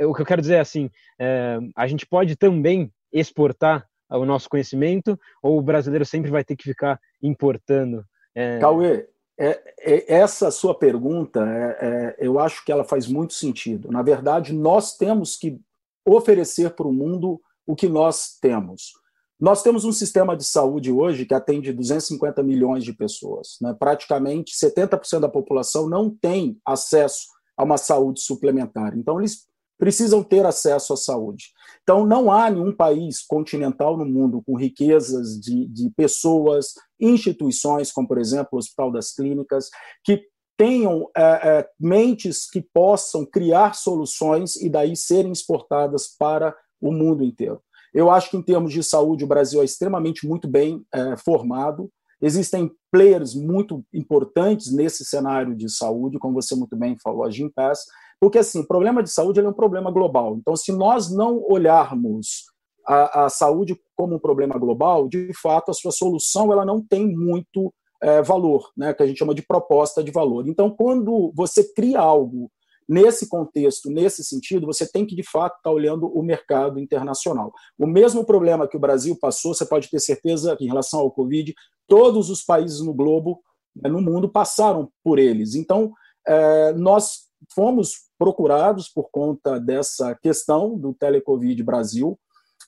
O 0.00 0.14
que 0.14 0.22
eu 0.22 0.26
quero 0.26 0.40
dizer 0.40 0.56
é 0.56 0.60
assim: 0.60 0.90
é, 1.18 1.58
a 1.74 1.86
gente 1.86 2.06
pode 2.06 2.36
também 2.36 2.90
exportar 3.12 3.86
o 4.10 4.24
nosso 4.24 4.48
conhecimento 4.48 5.18
ou 5.42 5.58
o 5.58 5.62
brasileiro 5.62 6.04
sempre 6.04 6.30
vai 6.30 6.44
ter 6.44 6.56
que 6.56 6.64
ficar 6.64 7.00
importando? 7.22 8.04
É... 8.34 8.58
Cauê, 8.58 9.08
é, 9.38 9.74
é, 9.80 10.14
essa 10.14 10.50
sua 10.50 10.74
pergunta, 10.74 11.40
é, 11.40 11.78
é, 11.80 12.16
eu 12.18 12.38
acho 12.38 12.64
que 12.64 12.72
ela 12.72 12.84
faz 12.84 13.06
muito 13.06 13.34
sentido. 13.34 13.90
Na 13.90 14.02
verdade, 14.02 14.52
nós 14.52 14.96
temos 14.96 15.36
que 15.36 15.60
oferecer 16.06 16.70
para 16.70 16.86
o 16.86 16.92
mundo 16.92 17.40
o 17.66 17.74
que 17.74 17.88
nós 17.88 18.38
temos. 18.40 18.92
Nós 19.38 19.62
temos 19.62 19.84
um 19.84 19.92
sistema 19.92 20.34
de 20.34 20.44
saúde 20.44 20.90
hoje 20.90 21.26
que 21.26 21.34
atende 21.34 21.72
250 21.72 22.42
milhões 22.42 22.84
de 22.84 22.92
pessoas. 22.94 23.58
Né? 23.60 23.74
Praticamente 23.78 24.54
70% 24.54 25.20
da 25.20 25.28
população 25.28 25.88
não 25.88 26.08
tem 26.08 26.58
acesso 26.64 27.26
a 27.56 27.64
uma 27.64 27.76
saúde 27.76 28.20
suplementar. 28.20 28.96
Então, 28.96 29.18
eles 29.18 29.46
precisam 29.78 30.22
ter 30.22 30.46
acesso 30.46 30.94
à 30.94 30.96
saúde. 30.96 31.52
Então, 31.82 32.06
não 32.06 32.32
há 32.32 32.50
nenhum 32.50 32.74
país 32.74 33.22
continental 33.22 33.96
no 33.96 34.06
mundo 34.06 34.42
com 34.42 34.56
riquezas 34.56 35.38
de, 35.38 35.66
de 35.68 35.90
pessoas, 35.90 36.74
instituições, 37.00 37.92
como, 37.92 38.08
por 38.08 38.18
exemplo, 38.18 38.50
o 38.52 38.58
Hospital 38.58 38.90
das 38.90 39.12
Clínicas, 39.14 39.68
que 40.04 40.22
tenham 40.56 41.08
é, 41.16 41.22
é, 41.22 41.68
mentes 41.78 42.48
que 42.48 42.62
possam 42.62 43.26
criar 43.26 43.74
soluções 43.74 44.56
e 44.56 44.68
daí 44.68 44.96
serem 44.96 45.32
exportadas 45.32 46.08
para 46.18 46.56
o 46.80 46.90
mundo 46.90 47.22
inteiro. 47.22 47.60
Eu 47.92 48.10
acho 48.10 48.30
que, 48.30 48.36
em 48.36 48.42
termos 48.42 48.72
de 48.72 48.82
saúde, 48.82 49.24
o 49.24 49.28
Brasil 49.28 49.60
é 49.60 49.64
extremamente 49.64 50.26
muito 50.26 50.48
bem 50.48 50.84
é, 50.92 51.16
formado. 51.16 51.90
Existem 52.20 52.70
players 52.90 53.34
muito 53.34 53.84
importantes 53.92 54.72
nesse 54.72 55.04
cenário 55.04 55.54
de 55.54 55.70
saúde, 55.70 56.18
como 56.18 56.34
você 56.34 56.54
muito 56.54 56.76
bem 56.76 56.96
falou, 57.02 57.24
a 57.24 57.30
Gimpass, 57.30 57.80
porque, 58.18 58.38
assim, 58.38 58.60
o 58.60 58.66
problema 58.66 59.02
de 59.02 59.10
saúde 59.10 59.40
é 59.40 59.48
um 59.48 59.52
problema 59.52 59.90
global. 59.90 60.36
Então, 60.36 60.56
se 60.56 60.72
nós 60.72 61.14
não 61.14 61.42
olharmos 61.46 62.46
a, 62.86 63.26
a, 63.26 63.28
saúde 63.28 63.78
como 63.96 64.14
um 64.14 64.18
problema 64.18 64.58
global, 64.58 65.08
de 65.08 65.32
fato, 65.34 65.70
a 65.70 65.74
sua 65.74 65.90
solução 65.90 66.52
ela 66.52 66.64
não 66.64 66.80
tem 66.80 67.06
muito 67.06 67.72
é, 68.02 68.22
valor, 68.22 68.70
né, 68.76 68.94
que 68.94 69.02
a 69.02 69.06
gente 69.06 69.18
chama 69.18 69.34
de 69.34 69.42
proposta 69.42 70.02
de 70.02 70.10
valor. 70.10 70.46
Então, 70.46 70.70
quando 70.70 71.32
você 71.34 71.64
cria 71.74 71.98
algo 71.98 72.50
nesse 72.88 73.28
contexto, 73.28 73.90
nesse 73.90 74.22
sentido, 74.22 74.66
você 74.66 74.86
tem 74.86 75.04
que, 75.04 75.16
de 75.16 75.22
fato, 75.22 75.56
estar 75.56 75.70
tá 75.70 75.74
olhando 75.74 76.06
o 76.06 76.22
mercado 76.22 76.78
internacional. 76.78 77.52
O 77.78 77.86
mesmo 77.86 78.24
problema 78.24 78.68
que 78.68 78.76
o 78.76 78.80
Brasil 78.80 79.16
passou, 79.20 79.54
você 79.54 79.66
pode 79.66 79.90
ter 79.90 79.98
certeza 79.98 80.56
que, 80.56 80.64
em 80.64 80.68
relação 80.68 81.00
ao 81.00 81.10
Covid, 81.10 81.52
todos 81.88 82.30
os 82.30 82.42
países 82.44 82.80
no 82.80 82.94
globo, 82.94 83.40
né, 83.74 83.90
no 83.90 84.00
mundo, 84.00 84.28
passaram 84.28 84.88
por 85.02 85.18
eles. 85.18 85.54
Então, 85.54 85.92
é, 86.26 86.72
nós 86.74 87.26
fomos 87.52 88.06
procurados 88.18 88.88
por 88.88 89.10
conta 89.10 89.58
dessa 89.58 90.14
questão 90.14 90.78
do 90.78 90.94
Telecovid 90.94 91.62
Brasil, 91.62 92.18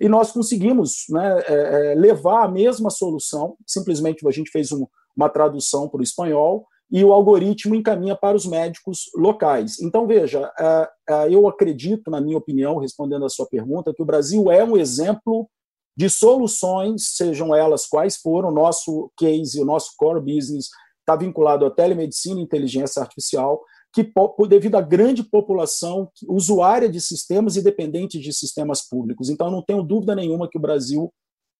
e 0.00 0.08
nós 0.08 0.32
conseguimos 0.32 1.04
né, 1.10 1.40
é, 1.46 1.92
é, 1.92 1.94
levar 1.94 2.44
a 2.44 2.48
mesma 2.48 2.90
solução, 2.90 3.56
simplesmente 3.66 4.26
a 4.26 4.30
gente 4.30 4.50
fez 4.50 4.70
um, 4.70 4.86
uma 5.16 5.28
tradução 5.28 5.88
para 5.88 6.00
o 6.00 6.04
espanhol, 6.04 6.66
e 6.90 7.04
o 7.04 7.12
algoritmo 7.12 7.74
encaminha 7.74 8.16
para 8.16 8.36
os 8.36 8.46
médicos 8.46 9.10
locais. 9.14 9.78
Então, 9.80 10.06
veja, 10.06 10.50
é, 10.58 10.90
é, 11.10 11.34
eu 11.34 11.46
acredito, 11.46 12.10
na 12.10 12.20
minha 12.20 12.38
opinião, 12.38 12.78
respondendo 12.78 13.26
a 13.26 13.28
sua 13.28 13.46
pergunta, 13.46 13.92
que 13.94 14.02
o 14.02 14.06
Brasil 14.06 14.50
é 14.50 14.64
um 14.64 14.76
exemplo 14.76 15.48
de 15.96 16.08
soluções, 16.08 17.16
sejam 17.16 17.54
elas 17.54 17.86
quais 17.86 18.16
forem, 18.16 18.50
o 18.50 18.54
nosso 18.54 19.10
case, 19.18 19.60
o 19.60 19.64
nosso 19.64 19.90
core 19.98 20.20
business 20.20 20.68
está 21.00 21.16
vinculado 21.16 21.66
à 21.66 21.70
telemedicina 21.70 22.40
e 22.40 22.44
inteligência 22.44 23.02
artificial, 23.02 23.60
que 23.92 24.12
devido 24.48 24.76
à 24.76 24.80
grande 24.80 25.22
população 25.22 26.10
usuária 26.28 26.88
de 26.88 27.00
sistemas 27.00 27.56
e 27.56 27.62
dependente 27.62 28.18
de 28.18 28.32
sistemas 28.32 28.86
públicos. 28.86 29.30
Então, 29.30 29.50
não 29.50 29.62
tenho 29.62 29.82
dúvida 29.82 30.14
nenhuma 30.14 30.48
que 30.48 30.58
o 30.58 30.60
Brasil 30.60 31.12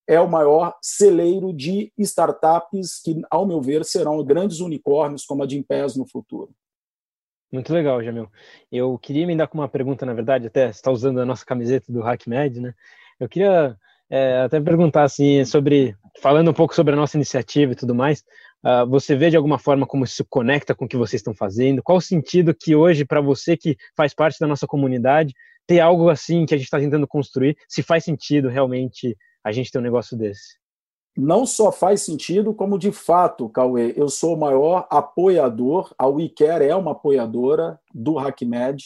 é 0.07 0.21
o 0.21 0.29
maior 0.29 0.75
celeiro 0.81 1.53
de 1.53 1.93
startups 1.99 3.01
que, 3.03 3.21
ao 3.31 3.47
meu 3.47 3.61
ver, 3.61 3.85
serão 3.85 4.23
grandes 4.25 4.61
unicórnios 4.61 5.25
como 5.25 5.43
a 5.43 5.47
de 5.47 5.59
Impes 5.59 5.97
no 5.97 6.09
futuro. 6.09 6.51
Muito 7.53 7.73
legal, 7.73 8.03
Jamil. 8.03 8.29
Eu 8.71 8.99
queria 8.99 9.27
me 9.27 9.37
dar 9.37 9.47
com 9.47 9.59
uma 9.59 9.69
pergunta, 9.69 10.05
na 10.05 10.15
verdade, 10.15 10.47
até 10.47 10.69
está 10.69 10.91
usando 10.91 11.21
a 11.21 11.27
nossa 11.27 11.45
camiseta 11.45 11.91
do 11.91 12.03
HackMed, 12.03 12.61
né? 12.61 12.75
Eu 13.19 13.29
queria 13.29 13.77
é, 14.11 14.43
até 14.43 14.61
perguntar 14.61 15.05
assim 15.05 15.45
sobre, 15.45 15.95
falando 16.21 16.51
um 16.51 16.55
pouco 16.55 16.75
sobre 16.75 16.95
a 16.95 16.97
nossa 16.97 17.17
iniciativa 17.17 17.73
e 17.73 17.77
tudo 17.77 17.95
mais, 17.95 18.25
uh, 18.65 18.89
você 18.89 19.17
vê 19.17 19.31
de 19.31 19.37
alguma 19.37 19.59
forma 19.59 19.87
como 19.87 20.05
isso 20.05 20.25
conecta 20.29 20.75
com 20.75 20.85
o 20.85 20.89
que 20.89 20.97
vocês 20.97 21.21
estão 21.21 21.35
fazendo? 21.35 21.83
Qual 21.83 21.99
o 21.99 22.03
sentido 22.03 22.55
que 22.55 22.75
hoje, 22.75 23.05
para 23.05 23.21
você 23.21 23.57
que 23.57 23.77
faz 23.97 24.15
parte 24.15 24.39
da 24.41 24.47
nossa 24.47 24.67
comunidade, 24.67 25.35
ter 25.67 25.81
algo 25.81 26.09
assim 26.09 26.47
que 26.47 26.55
a 26.55 26.57
gente 26.57 26.67
está 26.67 26.79
tentando 26.79 27.07
construir, 27.07 27.57
se 27.69 27.83
faz 27.83 28.05
sentido 28.05 28.49
realmente 28.49 29.17
a 29.45 29.53
gente 29.53 29.71
ter 29.71 29.79
um 29.79 29.83
negócio 29.83 30.17
desse? 30.17 30.57
Não 31.17 31.45
só 31.45 31.73
faz 31.73 32.03
sentido, 32.03 32.55
como 32.55 32.79
de 32.79 32.93
fato, 32.93 33.49
Cauê, 33.49 33.93
eu 33.97 34.09
sou 34.09 34.35
o 34.35 34.39
maior 34.39 34.87
apoiador, 34.89 35.93
a 35.99 36.07
WeCare 36.07 36.65
é 36.65 36.77
uma 36.77 36.93
apoiadora 36.93 37.79
do 37.93 38.19
HackMed, 38.19 38.85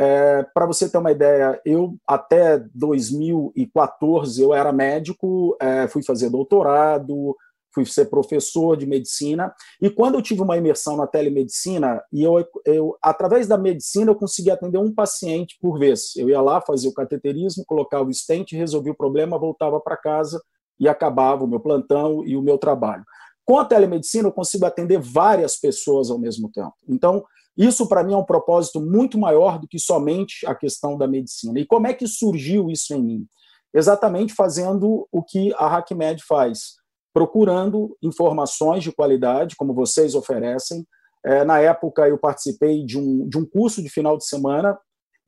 é, 0.00 0.44
Para 0.54 0.64
você 0.64 0.88
ter 0.88 0.96
uma 0.96 1.10
ideia, 1.10 1.60
eu 1.64 1.96
até 2.06 2.56
2014 2.72 4.40
eu 4.40 4.54
era 4.54 4.72
médico, 4.72 5.56
é, 5.60 5.88
fui 5.88 6.04
fazer 6.04 6.30
doutorado, 6.30 7.36
fui 7.84 7.92
ser 7.92 8.06
professor 8.06 8.76
de 8.76 8.86
medicina, 8.86 9.52
e 9.80 9.90
quando 9.90 10.14
eu 10.14 10.22
tive 10.22 10.42
uma 10.42 10.56
imersão 10.56 10.96
na 10.96 11.06
telemedicina, 11.06 12.02
e 12.12 12.22
eu, 12.22 12.44
eu 12.64 12.96
através 13.02 13.46
da 13.46 13.58
medicina 13.58 14.10
eu 14.10 14.16
consegui 14.16 14.50
atender 14.50 14.78
um 14.78 14.94
paciente 14.94 15.56
por 15.60 15.78
vez. 15.78 16.16
Eu 16.16 16.28
ia 16.28 16.40
lá, 16.40 16.60
fazia 16.60 16.90
o 16.90 16.94
cateterismo, 16.94 17.64
colocava 17.66 18.04
o 18.04 18.14
stent, 18.14 18.52
resolvia 18.52 18.92
o 18.92 18.96
problema, 18.96 19.38
voltava 19.38 19.80
para 19.80 19.96
casa 19.96 20.40
e 20.78 20.88
acabava 20.88 21.44
o 21.44 21.48
meu 21.48 21.60
plantão 21.60 22.24
e 22.24 22.36
o 22.36 22.42
meu 22.42 22.58
trabalho. 22.58 23.04
Com 23.44 23.58
a 23.58 23.64
telemedicina, 23.64 24.28
eu 24.28 24.32
consigo 24.32 24.66
atender 24.66 25.00
várias 25.00 25.56
pessoas 25.56 26.10
ao 26.10 26.18
mesmo 26.18 26.50
tempo. 26.52 26.74
Então, 26.86 27.24
isso, 27.56 27.88
para 27.88 28.04
mim, 28.04 28.12
é 28.12 28.16
um 28.16 28.24
propósito 28.24 28.80
muito 28.80 29.18
maior 29.18 29.58
do 29.58 29.66
que 29.66 29.80
somente 29.80 30.46
a 30.46 30.54
questão 30.54 30.96
da 30.96 31.08
medicina. 31.08 31.58
E 31.58 31.66
como 31.66 31.86
é 31.86 31.94
que 31.94 32.06
surgiu 32.06 32.70
isso 32.70 32.94
em 32.94 33.02
mim? 33.02 33.26
Exatamente 33.74 34.32
fazendo 34.32 35.08
o 35.10 35.22
que 35.22 35.52
a 35.54 35.76
HackMed 35.76 36.22
faz, 36.24 36.77
procurando 37.18 37.96
informações 38.00 38.84
de 38.84 38.92
qualidade, 38.92 39.56
como 39.56 39.74
vocês 39.74 40.14
oferecem. 40.14 40.86
É, 41.26 41.44
na 41.44 41.58
época, 41.58 42.08
eu 42.08 42.16
participei 42.16 42.84
de 42.84 42.96
um, 42.96 43.28
de 43.28 43.36
um 43.36 43.44
curso 43.44 43.82
de 43.82 43.88
final 43.88 44.16
de 44.16 44.24
semana 44.24 44.78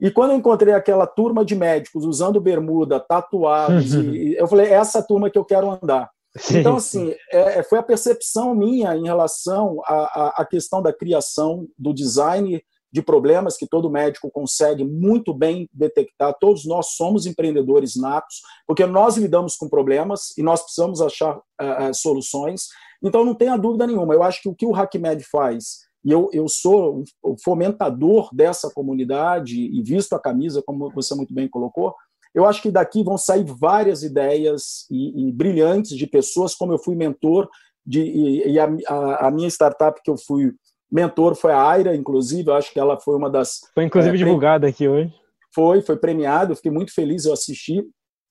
e 0.00 0.09
quando 0.09 0.30
eu 0.30 0.37
encontrei 0.37 0.73
aquela 0.73 1.04
turma 1.04 1.44
de 1.44 1.56
médicos 1.56 2.06
usando 2.06 2.40
bermuda, 2.40 3.00
tatuados, 3.00 3.92
e, 3.94 4.37
eu 4.38 4.47
falei, 4.47 4.68
é 4.68 4.75
essa 4.75 5.02
turma 5.02 5.28
que 5.28 5.37
eu 5.37 5.44
quero 5.44 5.68
andar. 5.68 6.09
Então, 6.52 6.76
assim, 6.76 7.12
é, 7.32 7.59
é, 7.59 7.62
foi 7.64 7.76
a 7.76 7.82
percepção 7.82 8.54
minha 8.54 8.97
em 8.97 9.02
relação 9.02 9.80
à, 9.85 10.40
à, 10.40 10.44
questão 10.44 10.80
da 10.80 10.92
criação, 10.92 11.66
do 11.76 11.92
design 11.92 12.62
de 12.92 13.02
problemas 13.02 13.56
que 13.56 13.66
todo 13.66 13.90
médico 13.90 14.30
consegue 14.30 14.85
muito 14.85 15.32
bem 15.32 15.68
detectar. 15.73 16.35
Todos 16.40 16.66
nós 16.66 16.94
somos 16.97 17.26
empreendedores 17.26 17.97
natos, 17.97 18.40
porque 18.66 18.85
nós 18.87 19.16
lidamos 19.16 19.56
com 19.56 19.68
problemas 19.68 20.37
e 20.37 20.42
nós 20.42 20.62
precisamos 20.62 21.00
achar 21.00 21.37
uh, 21.37 21.94
soluções. 21.94 22.68
Então, 23.02 23.25
não 23.25 23.35
tenha 23.35 23.56
dúvida 23.56 23.87
nenhuma. 23.87 24.14
Eu 24.14 24.23
acho 24.23 24.42
que 24.42 24.49
o 24.49 24.54
que 24.54 24.66
o 24.66 24.75
HackMed 24.75 25.25
faz, 25.25 25.80
e 26.04 26.11
eu, 26.11 26.28
eu 26.32 26.49
sou 26.49 27.04
o 27.23 27.37
fomentador 27.42 28.28
dessa 28.35 28.70
comunidade 28.70 29.56
e 29.56 29.82
visto 29.82 30.14
a 30.14 30.20
camisa, 30.20 30.62
como 30.64 30.90
você 30.90 31.14
muito 31.14 31.32
bem 31.32 31.49
colocou, 31.49 31.94
eu 32.35 32.47
acho 32.47 32.62
que 32.62 32.70
daqui 32.70 33.02
vão 33.02 33.18
sair 33.18 33.44
várias 33.44 34.02
ideias 34.02 34.87
e, 34.90 35.28
e 35.28 35.32
brilhantes 35.32 35.97
de 35.97 36.06
pessoas, 36.06 36.54
como 36.54 36.73
eu 36.73 36.78
fui 36.78 36.94
mentor, 36.94 37.49
de, 37.85 38.00
e, 38.00 38.52
e 38.52 38.59
a, 38.59 38.68
a, 38.87 39.28
a, 39.28 39.30
minha 39.30 39.49
startup 39.49 40.00
que 40.02 40.11
eu 40.11 40.16
fui 40.16 40.52
mentor 40.90 41.35
foi 41.35 41.52
a 41.52 41.62
Aira, 41.62 41.94
inclusive, 41.94 42.49
eu 42.49 42.54
acho 42.54 42.73
que 42.73 42.80
ela 42.80 42.99
foi 42.99 43.16
uma 43.16 43.30
das... 43.30 43.61
Foi 43.75 43.85
inclusive 43.85 44.14
é, 44.14 44.18
divulgada 44.18 44.66
aqui 44.66 44.88
hoje. 44.88 45.12
Foi, 45.54 45.82
foi 45.82 45.97
premiado, 45.97 46.52
eu 46.52 46.56
fiquei 46.56 46.70
muito 46.70 46.92
feliz, 46.94 47.25
eu 47.25 47.32
assisti, 47.32 47.85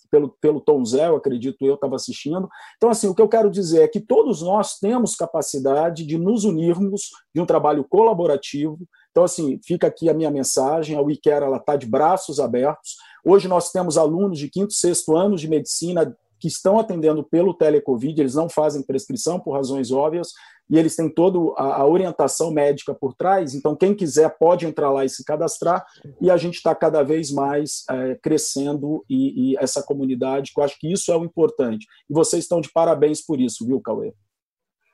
pelo, 0.09 0.29
pelo 0.41 0.59
Tom 0.59 0.83
Zé, 0.83 1.07
eu 1.07 1.15
acredito 1.15 1.65
eu 1.65 1.75
estava 1.75 1.95
assistindo. 1.95 2.49
Então, 2.77 2.89
assim, 2.89 3.07
o 3.07 3.15
que 3.15 3.21
eu 3.21 3.27
quero 3.27 3.49
dizer 3.49 3.83
é 3.83 3.87
que 3.87 3.99
todos 3.99 4.41
nós 4.41 4.77
temos 4.79 5.15
capacidade 5.15 6.05
de 6.05 6.17
nos 6.17 6.43
unirmos 6.43 7.09
de 7.33 7.41
um 7.41 7.45
trabalho 7.45 7.85
colaborativo. 7.87 8.79
Então, 9.11 9.23
assim, 9.23 9.59
fica 9.63 9.87
aqui 9.87 10.09
a 10.09 10.13
minha 10.13 10.31
mensagem, 10.31 10.97
a 10.97 11.01
WeCare 11.01 11.45
está 11.55 11.75
de 11.75 11.85
braços 11.85 12.39
abertos. 12.39 12.95
Hoje 13.25 13.47
nós 13.47 13.71
temos 13.71 13.97
alunos 13.97 14.39
de 14.39 14.49
quinto, 14.49 14.73
sexto 14.73 15.15
anos 15.15 15.41
de 15.41 15.47
medicina 15.47 16.15
que 16.39 16.47
estão 16.47 16.79
atendendo 16.79 17.21
pelo 17.21 17.53
telecovid, 17.53 18.17
eles 18.17 18.33
não 18.33 18.47
fazem 18.47 18.81
prescrição 18.81 19.39
por 19.39 19.51
razões 19.51 19.91
óbvias, 19.91 20.31
e 20.69 20.77
eles 20.77 20.95
têm 20.95 21.09
toda 21.09 21.37
a, 21.57 21.85
orientação 21.85 22.51
médica 22.51 22.93
por 22.93 23.13
trás, 23.13 23.55
então 23.55 23.75
quem 23.75 23.95
quiser 23.95 24.29
pode 24.37 24.65
entrar 24.65 24.91
lá 24.91 25.03
e 25.03 25.09
se 25.09 25.23
cadastrar, 25.23 25.83
e 26.21 26.29
a 26.29 26.37
gente 26.37 26.55
está 26.55 26.75
cada 26.75 27.01
vez 27.01 27.31
mais 27.31 27.83
é, 27.89 28.15
crescendo 28.15 29.03
e, 29.09 29.53
e, 29.53 29.57
essa 29.57 29.81
comunidade, 29.81 30.51
que 30.53 30.59
eu 30.59 30.63
acho 30.63 30.79
que 30.79 30.91
isso 30.91 31.11
é 31.11 31.17
o 31.17 31.25
importante. 31.25 31.87
E 32.09 32.13
vocês 32.13 32.43
estão 32.43 32.61
de 32.61 32.71
parabéns 32.71 33.25
por 33.25 33.39
isso, 33.39 33.65
viu, 33.65 33.81
Cauê? 33.81 34.13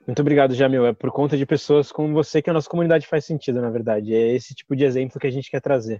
Muito 0.07 0.21
obrigado, 0.21 0.53
Jamil. 0.53 0.85
É 0.85 0.93
por 0.93 1.11
conta 1.11 1.35
de 1.35 1.45
pessoas 1.47 1.91
como 1.91 2.13
você 2.13 2.39
que 2.39 2.49
a 2.49 2.53
nossa 2.53 2.69
comunidade 2.69 3.07
faz 3.07 3.25
sentido, 3.25 3.59
na 3.59 3.71
verdade. 3.71 4.13
É 4.13 4.35
esse 4.35 4.53
tipo 4.53 4.75
de 4.75 4.83
exemplo 4.83 5.19
que 5.19 5.25
a 5.25 5.31
gente 5.31 5.49
quer 5.49 5.59
trazer. 5.59 5.99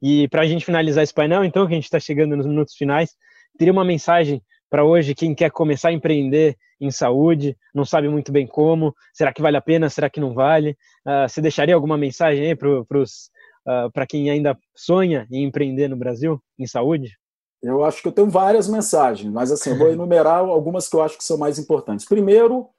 E 0.00 0.26
para 0.28 0.42
a 0.42 0.46
gente 0.46 0.64
finalizar 0.64 1.04
esse 1.04 1.12
painel, 1.12 1.44
então, 1.44 1.66
que 1.66 1.72
a 1.72 1.76
gente 1.76 1.84
está 1.84 2.00
chegando 2.00 2.34
nos 2.34 2.46
minutos 2.46 2.74
finais, 2.74 3.14
teria 3.58 3.72
uma 3.72 3.84
mensagem 3.84 4.42
para 4.72 4.86
hoje 4.86 5.14
quem 5.14 5.34
quer 5.34 5.50
começar 5.50 5.90
a 5.90 5.92
empreender 5.92 6.56
em 6.80 6.90
saúde, 6.90 7.54
não 7.74 7.84
sabe 7.84 8.08
muito 8.08 8.32
bem 8.32 8.46
como, 8.46 8.94
será 9.12 9.30
que 9.30 9.42
vale 9.42 9.58
a 9.58 9.60
pena, 9.60 9.90
será 9.90 10.08
que 10.08 10.18
não 10.18 10.32
vale? 10.32 10.70
Uh, 11.06 11.28
você 11.28 11.42
deixaria 11.42 11.74
alguma 11.74 11.98
mensagem 11.98 12.46
aí 12.46 12.56
para 12.56 12.80
uh, 12.80 14.06
quem 14.08 14.30
ainda 14.30 14.58
sonha 14.74 15.28
em 15.30 15.44
empreender 15.44 15.88
no 15.88 15.96
Brasil 15.96 16.42
em 16.58 16.66
saúde? 16.66 17.18
Eu 17.62 17.84
acho 17.84 18.00
que 18.00 18.08
eu 18.08 18.12
tenho 18.12 18.30
várias 18.30 18.66
mensagens, 18.66 19.30
mas 19.30 19.52
assim, 19.52 19.72
eu 19.72 19.78
vou 19.78 19.90
enumerar 19.92 20.38
algumas 20.38 20.88
que 20.88 20.96
eu 20.96 21.02
acho 21.02 21.18
que 21.18 21.24
são 21.24 21.36
mais 21.36 21.58
importantes. 21.58 22.06
Primeiro, 22.06 22.70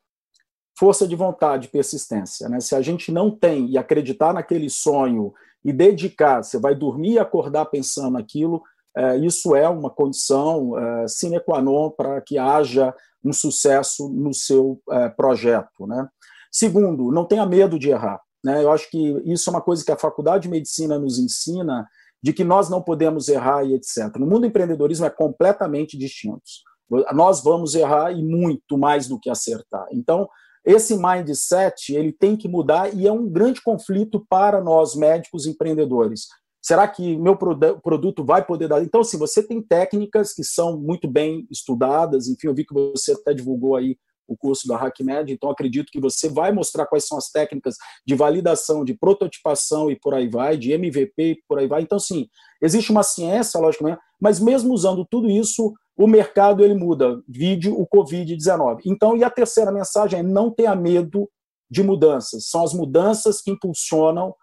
força 0.75 1.07
de 1.07 1.15
vontade, 1.15 1.67
persistência. 1.67 2.49
Né? 2.49 2.59
Se 2.59 2.73
a 2.73 2.81
gente 2.81 3.11
não 3.11 3.29
tem 3.29 3.67
e 3.67 3.77
acreditar 3.77 4.33
naquele 4.33 4.67
sonho 4.67 5.31
e 5.63 5.71
dedicar, 5.71 6.43
você 6.43 6.57
vai 6.57 6.73
dormir 6.73 7.13
e 7.13 7.19
acordar 7.19 7.65
pensando 7.65 8.13
naquilo, 8.13 8.63
é, 8.63 8.72
isso 9.21 9.55
é 9.55 9.67
uma 9.67 9.89
condição 9.89 10.77
é, 10.77 11.07
sine 11.07 11.39
qua 11.39 11.61
non 11.61 11.89
para 11.89 12.21
que 12.21 12.37
haja 12.37 12.93
um 13.23 13.33
sucesso 13.33 14.09
no 14.09 14.33
seu 14.33 14.79
é, 14.91 15.09
projeto. 15.09 15.87
Né? 15.87 16.07
Segundo, 16.51 17.11
não 17.11 17.25
tenha 17.25 17.45
medo 17.45 17.79
de 17.79 17.89
errar. 17.89 18.21
Né? 18.43 18.63
Eu 18.63 18.71
acho 18.71 18.89
que 18.89 19.21
isso 19.25 19.49
é 19.49 19.53
uma 19.53 19.61
coisa 19.61 19.83
que 19.83 19.91
a 19.91 19.97
Faculdade 19.97 20.43
de 20.43 20.49
Medicina 20.49 20.99
nos 20.99 21.17
ensina, 21.17 21.87
de 22.21 22.31
que 22.33 22.43
nós 22.43 22.69
não 22.69 22.81
podemos 22.81 23.27
errar 23.27 23.63
e 23.63 23.73
etc. 23.73 24.15
No 24.17 24.25
mundo 24.25 24.41
do 24.41 24.47
empreendedorismo 24.47 25.05
é 25.05 25.09
completamente 25.09 25.97
distinto. 25.97 26.43
Nós 27.13 27.43
vamos 27.43 27.75
errar 27.75 28.11
e 28.11 28.23
muito 28.23 28.77
mais 28.77 29.07
do 29.07 29.19
que 29.19 29.29
acertar. 29.29 29.87
Então, 29.91 30.29
esse 30.65 30.95
mindset 30.95 31.93
ele 31.93 32.13
tem 32.13 32.37
que 32.37 32.47
mudar 32.47 32.93
e 32.93 33.07
é 33.07 33.11
um 33.11 33.27
grande 33.27 33.61
conflito 33.61 34.25
para 34.29 34.61
nós 34.61 34.95
médicos 34.95 35.45
empreendedores. 35.45 36.27
Será 36.63 36.87
que 36.87 37.17
meu 37.17 37.35
produto 37.35 38.23
vai 38.23 38.45
poder 38.45 38.69
dar? 38.69 38.81
Então, 38.81 39.03
se 39.03 39.09
assim, 39.09 39.17
você 39.17 39.43
tem 39.45 39.61
técnicas 39.61 40.33
que 40.33 40.45
são 40.45 40.79
muito 40.79 41.09
bem 41.09 41.45
estudadas, 41.51 42.29
enfim, 42.29 42.47
eu 42.47 42.55
vi 42.55 42.65
que 42.65 42.73
você 42.73 43.11
até 43.11 43.33
divulgou 43.33 43.75
aí 43.75 43.97
o 44.25 44.37
curso 44.37 44.65
da 44.65 44.77
HackMed, 44.77 45.33
então 45.33 45.49
acredito 45.49 45.91
que 45.91 45.99
você 45.99 46.29
vai 46.29 46.53
mostrar 46.53 46.85
quais 46.85 47.05
são 47.05 47.17
as 47.17 47.29
técnicas 47.29 47.75
de 48.07 48.15
validação, 48.15 48.85
de 48.85 48.93
prototipação 48.93 49.91
e 49.91 49.99
por 49.99 50.13
aí 50.13 50.29
vai, 50.29 50.55
de 50.55 50.71
MVP 50.71 51.23
e 51.23 51.37
por 51.45 51.59
aí 51.59 51.67
vai. 51.67 51.81
Então, 51.81 51.99
sim, 51.99 52.27
existe 52.61 52.89
uma 52.91 53.03
ciência, 53.03 53.59
logicamente, 53.59 53.99
mas 54.21 54.39
mesmo 54.39 54.73
usando 54.73 55.05
tudo 55.05 55.29
isso, 55.29 55.73
o 55.97 56.07
mercado 56.07 56.63
ele 56.63 56.73
muda, 56.73 57.21
vídeo 57.27 57.77
o 57.77 57.85
Covid-19. 57.85 58.83
Então, 58.85 59.17
e 59.17 59.23
a 59.25 59.29
terceira 59.29 59.71
mensagem 59.71 60.21
é 60.21 60.23
não 60.23 60.49
tenha 60.49 60.73
medo 60.73 61.29
de 61.69 61.83
mudanças. 61.83 62.47
São 62.47 62.63
as 62.63 62.73
mudanças 62.73 63.41
que 63.41 63.51
impulsionam 63.51 64.33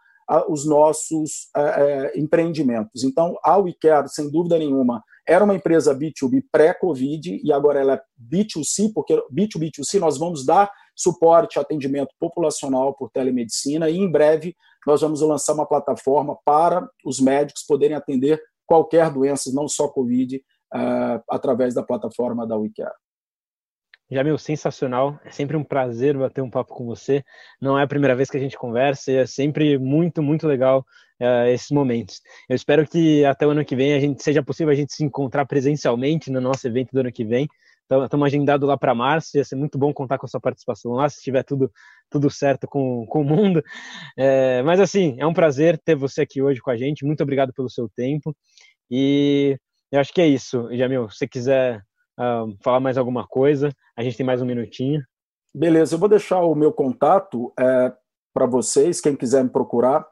os 0.48 0.64
nossos 0.64 1.48
é, 1.56 1.60
é, 1.60 2.18
empreendimentos. 2.18 3.02
Então, 3.02 3.36
a 3.44 3.56
WeCare, 3.56 4.08
sem 4.08 4.30
dúvida 4.30 4.58
nenhuma, 4.58 5.02
era 5.26 5.44
uma 5.44 5.54
empresa 5.54 5.94
B2B 5.94 6.44
pré-Covid 6.50 7.40
e 7.42 7.52
agora 7.52 7.80
ela 7.80 7.94
é 7.94 8.02
B2C, 8.20 8.92
porque 8.94 9.16
B2B2C 9.32 9.98
nós 9.98 10.18
vamos 10.18 10.44
dar 10.44 10.70
suporte 10.94 11.58
atendimento 11.58 12.14
populacional 12.18 12.94
por 12.94 13.10
telemedicina 13.10 13.88
e 13.88 13.96
em 13.96 14.10
breve 14.10 14.54
nós 14.86 15.00
vamos 15.00 15.20
lançar 15.20 15.54
uma 15.54 15.66
plataforma 15.66 16.36
para 16.44 16.88
os 17.04 17.20
médicos 17.20 17.64
poderem 17.66 17.96
atender 17.96 18.40
qualquer 18.66 19.10
doença, 19.10 19.50
não 19.52 19.68
só 19.68 19.88
Covid, 19.88 20.36
uh, 20.36 21.22
através 21.28 21.74
da 21.74 21.82
plataforma 21.82 22.46
da 22.46 22.56
WeCare. 22.56 22.94
Jamil, 24.10 24.36
sensacional. 24.38 25.20
É 25.24 25.30
sempre 25.30 25.56
um 25.56 25.62
prazer 25.62 26.16
bater 26.18 26.42
um 26.42 26.50
papo 26.50 26.74
com 26.74 26.84
você. 26.84 27.22
Não 27.60 27.78
é 27.78 27.84
a 27.84 27.86
primeira 27.86 28.16
vez 28.16 28.28
que 28.28 28.36
a 28.36 28.40
gente 28.40 28.58
conversa 28.58 29.12
e 29.12 29.16
é 29.16 29.26
sempre 29.26 29.78
muito, 29.78 30.20
muito 30.22 30.48
legal 30.48 30.84
uh, 31.20 31.46
esses 31.46 31.70
momentos. 31.70 32.20
Eu 32.48 32.56
espero 32.56 32.86
que 32.86 33.24
até 33.24 33.46
o 33.46 33.50
ano 33.50 33.64
que 33.64 33.76
vem 33.76 33.94
a 33.94 34.00
gente 34.00 34.22
seja 34.22 34.42
possível 34.42 34.72
a 34.72 34.76
gente 34.76 34.92
se 34.92 35.04
encontrar 35.04 35.46
presencialmente 35.46 36.30
no 36.30 36.40
nosso 36.40 36.66
evento 36.66 36.90
do 36.92 37.00
ano 37.00 37.12
que 37.12 37.24
vem. 37.24 37.46
Estamos 37.82 38.06
então, 38.06 38.24
agendados 38.24 38.68
lá 38.68 38.76
para 38.76 38.94
março. 38.94 39.36
Ia 39.36 39.44
ser 39.44 39.56
muito 39.56 39.78
bom 39.78 39.92
contar 39.92 40.18
com 40.18 40.26
a 40.26 40.28
sua 40.28 40.40
participação 40.40 40.92
lá, 40.92 41.08
se 41.08 41.18
estiver 41.18 41.44
tudo, 41.44 41.72
tudo 42.08 42.30
certo 42.30 42.66
com, 42.66 43.04
com 43.06 43.22
o 43.22 43.24
mundo. 43.24 43.62
É, 44.16 44.62
mas 44.62 44.80
assim, 44.80 45.16
é 45.18 45.26
um 45.26 45.34
prazer 45.34 45.78
ter 45.78 45.96
você 45.96 46.22
aqui 46.22 46.40
hoje 46.40 46.60
com 46.60 46.70
a 46.70 46.76
gente. 46.76 47.04
Muito 47.04 47.22
obrigado 47.22 47.52
pelo 47.52 47.68
seu 47.68 47.88
tempo. 47.88 48.36
E 48.90 49.56
eu 49.90 50.00
acho 50.00 50.12
que 50.12 50.20
é 50.20 50.26
isso, 50.26 50.68
Jamil. 50.72 51.08
Se 51.10 51.18
você 51.18 51.28
quiser 51.28 51.82
uh, 52.18 52.56
falar 52.62 52.80
mais 52.80 52.98
alguma 52.98 53.26
coisa. 53.26 53.70
A 53.96 54.02
gente 54.02 54.16
tem 54.16 54.26
mais 54.26 54.40
um 54.40 54.46
minutinho. 54.46 55.02
Beleza, 55.54 55.94
eu 55.94 55.98
vou 55.98 56.08
deixar 56.08 56.40
o 56.42 56.54
meu 56.54 56.72
contato 56.72 57.52
é, 57.58 57.92
para 58.32 58.46
vocês, 58.46 59.00
quem 59.00 59.16
quiser 59.16 59.42
me 59.42 59.50
procurar. 59.50 60.06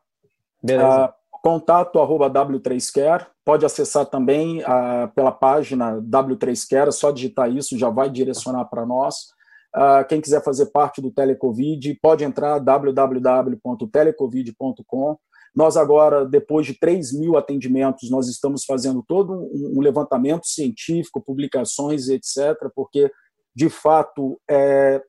Beleza. 0.62 1.06
Uh, 1.06 1.12
contato 1.40 2.00
arroba 2.00 2.28
W3Care. 2.28 3.26
Pode 3.44 3.64
acessar 3.64 4.04
também 4.06 4.60
uh, 4.62 5.08
pela 5.14 5.30
página 5.32 6.00
W3Care, 6.00 6.88
é 6.88 6.90
só 6.90 7.12
digitar 7.12 7.50
isso, 7.50 7.78
já 7.78 7.88
vai 7.88 8.10
direcionar 8.10 8.64
para 8.66 8.84
nós. 8.84 9.28
Uh, 9.74 10.04
quem 10.08 10.20
quiser 10.20 10.42
fazer 10.42 10.66
parte 10.66 11.00
do 11.00 11.10
Telecovid, 11.10 11.98
pode 12.02 12.24
entrar 12.24 12.58
www.telecovid.com. 12.58 15.18
Nós 15.54 15.76
agora, 15.76 16.24
depois 16.24 16.66
de 16.66 16.78
3 16.78 17.12
mil 17.12 17.36
atendimentos, 17.36 18.10
nós 18.10 18.28
estamos 18.28 18.64
fazendo 18.64 19.02
todo 19.06 19.32
um 19.32 19.80
levantamento 19.80 20.46
científico, 20.46 21.22
publicações, 21.22 22.08
etc., 22.08 22.70
porque, 22.74 23.10
de 23.54 23.68
fato, 23.68 24.40
é, 24.48 25.02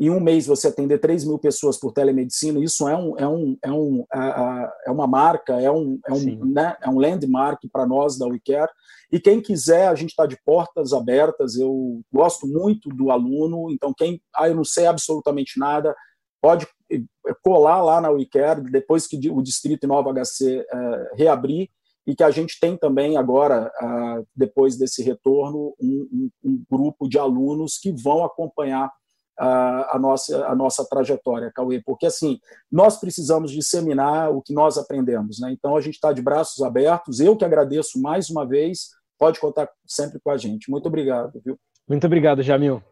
em 0.00 0.08
um 0.08 0.18
mês 0.18 0.46
você 0.46 0.68
atender 0.68 0.98
3 0.98 1.24
mil 1.24 1.38
pessoas 1.38 1.76
por 1.76 1.92
telemedicina, 1.92 2.58
isso 2.58 2.88
é, 2.88 2.96
um, 2.96 3.18
é, 3.18 3.28
um, 3.28 3.58
é, 3.62 3.70
um, 3.70 4.04
é 4.86 4.90
uma 4.90 5.06
marca, 5.06 5.60
é 5.60 5.70
um, 5.70 6.00
é 6.06 6.12
um, 6.14 6.44
né, 6.46 6.74
é 6.80 6.88
um 6.88 6.98
landmark 6.98 7.60
para 7.70 7.86
nós 7.86 8.16
da 8.16 8.26
WeCare. 8.26 8.70
E 9.12 9.20
quem 9.20 9.42
quiser, 9.42 9.88
a 9.88 9.94
gente 9.94 10.10
está 10.10 10.24
de 10.24 10.38
portas 10.42 10.94
abertas. 10.94 11.56
Eu 11.56 12.00
gosto 12.10 12.46
muito 12.46 12.88
do 12.88 13.10
aluno, 13.10 13.70
então 13.70 13.92
quem, 13.92 14.22
ah, 14.34 14.48
eu 14.48 14.54
não 14.54 14.64
sei 14.64 14.86
absolutamente 14.86 15.58
nada, 15.58 15.94
pode 16.40 16.66
colar 17.42 17.82
lá 17.82 18.00
na 18.00 18.10
WeCare, 18.10 18.62
depois 18.70 19.06
que 19.06 19.30
o 19.30 19.42
distrito 19.42 19.86
Nova 19.86 20.12
HC 20.12 20.66
é, 20.70 21.10
reabrir, 21.16 21.70
e 22.06 22.14
que 22.14 22.24
a 22.24 22.30
gente 22.30 22.58
tem 22.58 22.76
também 22.76 23.16
agora, 23.16 23.70
depois 24.34 24.76
desse 24.76 25.02
retorno, 25.02 25.74
um, 25.80 26.08
um, 26.12 26.30
um, 26.44 26.64
grupo 26.68 27.08
de 27.08 27.18
alunos 27.18 27.78
que 27.78 27.92
vão 27.92 28.24
acompanhar 28.24 28.90
a, 29.38 29.98
nossa, 29.98 30.46
a 30.46 30.54
nossa 30.54 30.84
trajetória, 30.84 31.52
Cauê, 31.54 31.80
porque 31.84 32.06
assim, 32.06 32.38
nós 32.70 32.98
precisamos 32.98 33.50
disseminar 33.50 34.30
o 34.30 34.42
que 34.42 34.52
nós 34.52 34.76
aprendemos, 34.76 35.38
né? 35.40 35.50
então 35.52 35.76
a 35.76 35.80
gente 35.80 35.94
está 35.94 36.12
de 36.12 36.20
braços 36.20 36.62
abertos, 36.62 37.20
eu 37.20 37.36
que 37.36 37.44
agradeço 37.44 38.00
mais 38.00 38.28
uma 38.28 38.46
vez, 38.46 38.90
pode 39.18 39.40
contar 39.40 39.70
sempre 39.86 40.18
com 40.18 40.30
a 40.30 40.36
gente. 40.36 40.70
Muito 40.70 40.86
obrigado. 40.86 41.40
Viu? 41.44 41.58
Muito 41.88 42.06
obrigado, 42.06 42.42
Jamil. 42.42 42.82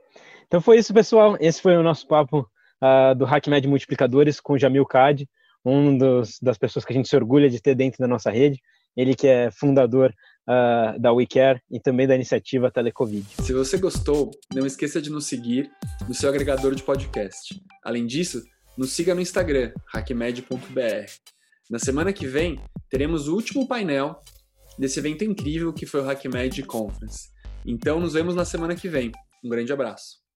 Então 0.47 0.61
foi 0.61 0.79
isso, 0.79 0.95
pessoal. 0.95 1.37
Esse 1.41 1.61
foi 1.61 1.77
o 1.77 1.83
nosso 1.83 2.07
papo 2.07 2.47
uh, 2.83 3.15
do 3.15 3.25
HackMed 3.25 3.67
Multiplicadores 3.67 4.41
com 4.41 4.59
Jamil 4.59 4.87
Cad, 4.87 5.29
um 5.65 5.97
dos, 5.97 6.39
das 6.41 6.59
pessoas 6.59 6.85
que 6.85 6.93
a 6.93 6.97
gente 6.97 7.09
se 7.09 7.17
orgulha 7.17 7.49
de 7.49 7.61
ter 7.61 7.75
dentro 7.75 7.99
da 7.99 8.09
nossa 8.09 8.31
rede. 8.31 8.61
Ele 8.97 9.15
que 9.15 9.27
é 9.29 9.51
fundador 9.51 10.13
uh, 10.49 10.99
da 10.99 11.13
WeCare 11.13 11.61
e 11.71 11.79
também 11.79 12.07
da 12.07 12.15
iniciativa 12.15 12.71
Telecovid. 12.71 13.27
Se 13.43 13.53
você 13.53 13.79
gostou, 13.79 14.31
não 14.53 14.67
esqueça 14.67 15.01
de 15.01 15.11
nos 15.11 15.27
seguir 15.27 15.71
no 16.09 16.15
seu 16.15 16.29
agregador 16.29 16.75
de 16.75 16.83
podcast. 16.83 17.61
Além 17.85 18.07
disso, 18.07 18.43
nos 18.77 18.93
siga 18.93 19.15
no 19.15 19.21
Instagram, 19.21 19.73
hackmed.br. 19.93 21.11
Na 21.71 21.79
semana 21.79 22.13
que 22.13 22.27
vem, 22.27 22.61
teremos 22.89 23.29
o 23.29 23.35
último 23.35 23.69
painel 23.69 24.21
desse 24.79 24.99
evento 24.99 25.23
incrível 25.23 25.73
que 25.73 25.85
foi 25.85 26.01
o 26.01 26.09
HackMed 26.09 26.63
Conference. 26.63 27.29
Então, 27.67 28.01
nos 28.01 28.15
vemos 28.15 28.35
na 28.35 28.45
semana 28.45 28.75
que 28.75 28.89
vem. 28.89 29.13
Um 29.45 29.49
grande 29.49 29.73
abraço. 29.73 30.28